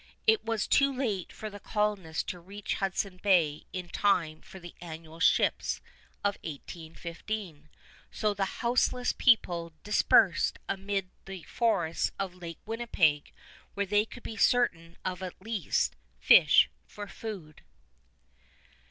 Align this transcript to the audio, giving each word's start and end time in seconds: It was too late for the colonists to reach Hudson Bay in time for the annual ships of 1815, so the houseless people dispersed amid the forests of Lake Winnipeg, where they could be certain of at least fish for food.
It 0.25 0.43
was 0.43 0.65
too 0.65 0.91
late 0.91 1.31
for 1.31 1.51
the 1.51 1.59
colonists 1.59 2.23
to 2.31 2.39
reach 2.39 2.73
Hudson 2.77 3.19
Bay 3.21 3.65
in 3.71 3.87
time 3.89 4.41
for 4.41 4.59
the 4.59 4.73
annual 4.81 5.19
ships 5.19 5.79
of 6.23 6.39
1815, 6.43 7.69
so 8.09 8.33
the 8.33 8.45
houseless 8.63 9.13
people 9.15 9.73
dispersed 9.83 10.57
amid 10.67 11.11
the 11.25 11.43
forests 11.43 12.13
of 12.17 12.33
Lake 12.33 12.57
Winnipeg, 12.65 13.31
where 13.75 13.85
they 13.85 14.05
could 14.07 14.23
be 14.23 14.37
certain 14.37 14.97
of 15.05 15.21
at 15.21 15.39
least 15.39 15.95
fish 16.19 16.67
for 16.87 17.07
food. 17.07 17.61